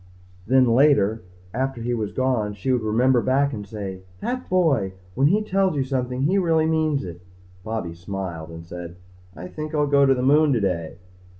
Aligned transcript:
Then 0.47 0.65
later, 0.65 1.21
after 1.53 1.79
he 1.79 1.93
was 1.93 2.11
gone, 2.11 2.55
she 2.55 2.71
would 2.73 2.81
remember 2.81 3.21
back 3.21 3.53
and 3.53 3.67
say, 3.67 4.01
That 4.19 4.49
boy! 4.49 4.93
When 5.13 5.27
he 5.27 5.43
tells 5.43 5.75
you 5.75 5.83
something 5.83 6.23
he 6.23 6.39
really 6.39 6.65
means 6.65 7.05
it. 7.05 7.21
Bobby 7.63 7.93
smiled 7.93 8.49
and 8.49 8.65
said, 8.65 8.95
"I 9.35 9.47
think 9.47 9.75
I'll 9.75 9.85
go 9.85 10.07
to 10.07 10.15
the 10.15 10.23
moon 10.23 10.53
today." 10.53 10.95